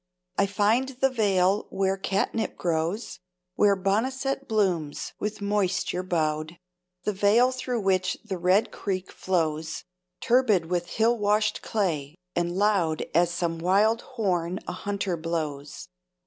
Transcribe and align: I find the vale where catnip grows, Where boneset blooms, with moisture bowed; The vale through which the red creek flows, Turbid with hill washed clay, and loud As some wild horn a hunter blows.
I 0.35 0.47
find 0.47 0.89
the 0.89 1.11
vale 1.11 1.67
where 1.69 1.95
catnip 1.95 2.57
grows, 2.57 3.19
Where 3.53 3.75
boneset 3.75 4.47
blooms, 4.47 5.13
with 5.19 5.41
moisture 5.43 6.01
bowed; 6.01 6.57
The 7.03 7.13
vale 7.13 7.51
through 7.51 7.81
which 7.81 8.17
the 8.25 8.39
red 8.39 8.71
creek 8.71 9.11
flows, 9.11 9.83
Turbid 10.19 10.65
with 10.71 10.87
hill 10.87 11.15
washed 11.19 11.61
clay, 11.61 12.15
and 12.35 12.53
loud 12.57 13.05
As 13.13 13.29
some 13.29 13.59
wild 13.59 14.01
horn 14.17 14.57
a 14.67 14.71
hunter 14.73 15.15
blows. 15.15 15.87